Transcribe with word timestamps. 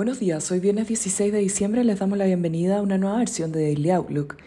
Buenos 0.00 0.18
días, 0.18 0.50
hoy 0.50 0.60
viernes 0.60 0.88
16 0.88 1.30
de 1.30 1.40
diciembre 1.40 1.84
les 1.84 1.98
damos 1.98 2.16
la 2.16 2.24
bienvenida 2.24 2.78
a 2.78 2.80
una 2.80 2.96
nueva 2.96 3.18
versión 3.18 3.52
de 3.52 3.64
Daily 3.64 3.90
Outlook. 3.90 4.38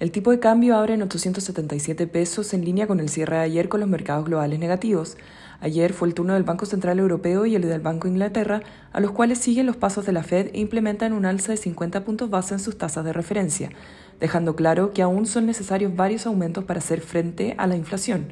El 0.00 0.10
tipo 0.10 0.30
de 0.30 0.40
cambio 0.40 0.74
abre 0.74 0.94
en 0.94 1.02
877 1.02 2.06
pesos 2.06 2.54
en 2.54 2.64
línea 2.64 2.86
con 2.86 2.98
el 2.98 3.10
cierre 3.10 3.36
de 3.36 3.42
ayer 3.42 3.68
con 3.68 3.80
los 3.80 3.90
mercados 3.90 4.24
globales 4.24 4.58
negativos. 4.58 5.18
Ayer 5.60 5.92
fue 5.92 6.08
el 6.08 6.14
turno 6.14 6.32
del 6.32 6.44
Banco 6.44 6.64
Central 6.64 6.98
Europeo 6.98 7.44
y 7.44 7.54
el 7.54 7.60
del 7.60 7.82
Banco 7.82 8.08
Inglaterra, 8.08 8.62
a 8.90 9.00
los 9.00 9.10
cuales 9.10 9.36
siguen 9.36 9.66
los 9.66 9.76
pasos 9.76 10.06
de 10.06 10.12
la 10.12 10.22
Fed 10.22 10.48
e 10.54 10.60
implementan 10.60 11.12
un 11.12 11.26
alza 11.26 11.52
de 11.52 11.58
50 11.58 12.06
puntos 12.06 12.30
base 12.30 12.54
en 12.54 12.60
sus 12.60 12.78
tasas 12.78 13.04
de 13.04 13.12
referencia, 13.12 13.68
dejando 14.18 14.56
claro 14.56 14.94
que 14.94 15.02
aún 15.02 15.26
son 15.26 15.44
necesarios 15.44 15.94
varios 15.94 16.24
aumentos 16.24 16.64
para 16.64 16.78
hacer 16.78 17.02
frente 17.02 17.54
a 17.58 17.66
la 17.66 17.76
inflación. 17.76 18.28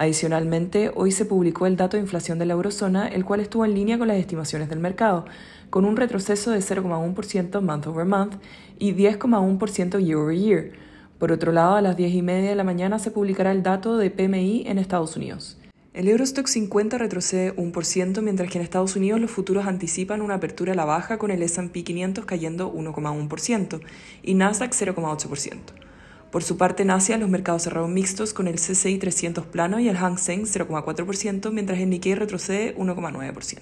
Adicionalmente, 0.00 0.92
hoy 0.94 1.10
se 1.10 1.24
publicó 1.24 1.66
el 1.66 1.76
dato 1.76 1.96
de 1.96 2.04
inflación 2.04 2.38
de 2.38 2.46
la 2.46 2.52
eurozona, 2.52 3.08
el 3.08 3.24
cual 3.24 3.40
estuvo 3.40 3.64
en 3.64 3.74
línea 3.74 3.98
con 3.98 4.06
las 4.06 4.18
estimaciones 4.18 4.68
del 4.68 4.78
mercado, 4.78 5.24
con 5.70 5.84
un 5.84 5.96
retroceso 5.96 6.52
de 6.52 6.60
0,1% 6.60 7.60
month 7.60 7.86
over 7.88 8.04
month 8.04 8.36
y 8.78 8.92
10,1% 8.94 9.98
year 9.98 10.16
over 10.16 10.36
year. 10.36 10.70
Por 11.18 11.32
otro 11.32 11.50
lado, 11.50 11.74
a 11.74 11.82
las 11.82 11.96
10 11.96 12.14
y 12.14 12.22
media 12.22 12.50
de 12.50 12.54
la 12.54 12.62
mañana 12.62 13.00
se 13.00 13.10
publicará 13.10 13.50
el 13.50 13.64
dato 13.64 13.96
de 13.96 14.12
PMI 14.12 14.68
en 14.68 14.78
Estados 14.78 15.16
Unidos. 15.16 15.58
El 15.94 16.06
Eurostock 16.06 16.46
50 16.46 16.96
retrocede 16.96 17.56
1%, 17.56 18.22
mientras 18.22 18.52
que 18.52 18.58
en 18.58 18.62
Estados 18.62 18.94
Unidos 18.94 19.20
los 19.20 19.32
futuros 19.32 19.66
anticipan 19.66 20.22
una 20.22 20.34
apertura 20.34 20.74
a 20.74 20.76
la 20.76 20.84
baja 20.84 21.18
con 21.18 21.32
el 21.32 21.42
S&P 21.42 21.82
500 21.82 22.24
cayendo 22.24 22.72
1,1% 22.72 23.80
y 24.22 24.34
Nasdaq 24.34 24.70
0,8%. 24.70 25.87
Por 26.30 26.42
su 26.42 26.58
parte, 26.58 26.82
en 26.82 26.90
Asia, 26.90 27.16
los 27.16 27.30
mercados 27.30 27.62
cerraron 27.62 27.94
mixtos 27.94 28.34
con 28.34 28.48
el 28.48 28.56
CCI 28.56 28.98
300 28.98 29.46
plano 29.46 29.80
y 29.80 29.88
el 29.88 29.96
Hang 29.96 30.18
Seng 30.18 30.42
0,4%, 30.42 31.50
mientras 31.52 31.78
el 31.78 31.88
Nikkei 31.88 32.14
retrocede 32.14 32.76
1,9%. 32.76 33.58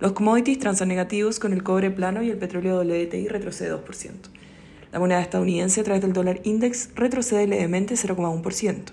Los 0.00 0.12
commodities 0.12 0.58
transan 0.58 0.88
negativos 0.88 1.38
con 1.38 1.52
el 1.52 1.62
cobre 1.62 1.92
plano 1.92 2.22
y 2.22 2.30
el 2.30 2.38
petróleo 2.38 2.80
WTI 2.80 3.28
retrocede 3.28 3.72
2%. 3.72 4.12
La 4.90 4.98
moneda 4.98 5.20
estadounidense 5.20 5.80
a 5.80 5.84
través 5.84 6.02
del 6.02 6.12
dólar 6.12 6.40
index 6.42 6.90
retrocede 6.96 7.46
levemente 7.46 7.94
0,1%. 7.94 8.92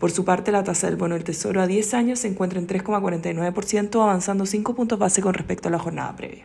Por 0.00 0.10
su 0.10 0.24
parte, 0.24 0.50
la 0.50 0.64
tasa 0.64 0.88
del 0.88 0.96
bono 0.96 1.14
del 1.14 1.24
Tesoro 1.24 1.62
a 1.62 1.66
10 1.66 1.94
años 1.94 2.18
se 2.18 2.28
encuentra 2.28 2.58
en 2.58 2.66
3,49%, 2.66 4.02
avanzando 4.02 4.46
5 4.46 4.74
puntos 4.74 4.98
base 4.98 5.22
con 5.22 5.34
respecto 5.34 5.68
a 5.68 5.72
la 5.72 5.78
jornada 5.78 6.16
previa. 6.16 6.44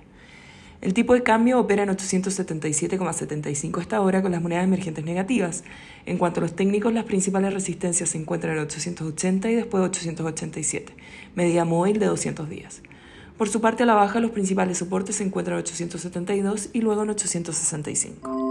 El 0.82 0.96
tipo 0.96 1.14
de 1.14 1.22
cambio 1.22 1.60
opera 1.60 1.84
en 1.84 1.90
877,75 1.90 3.82
esta 3.82 4.02
hora 4.02 4.24
con 4.24 4.32
las 4.32 4.42
monedas 4.42 4.64
emergentes 4.64 5.06
negativas. 5.06 5.64
En 6.08 6.18
cuanto 6.18 6.40
a 6.40 6.42
los 6.42 6.56
técnicos, 6.56 6.92
las 6.92 7.04
principales 7.04 7.54
resistencias 7.54 8.10
se 8.10 8.18
encuentran 8.18 8.58
en 8.58 8.64
880 8.64 9.52
y 9.52 9.56
después 9.56 9.84
887, 9.84 10.96
medida 11.36 11.66
móvil 11.66 12.00
de 12.00 12.08
200 12.08 12.50
días. 12.50 12.82
Por 13.38 13.48
su 13.48 13.62
parte, 13.62 13.84
a 13.84 13.86
la 13.86 13.94
baja, 13.94 14.20
los 14.20 14.32
principales 14.32 14.80
soportes 14.80 15.18
se 15.18 15.24
encuentran 15.24 15.58
en 15.58 15.64
872 15.64 16.70
y 16.74 16.82
luego 16.82 17.04
en 17.04 17.12
865. 17.12 18.51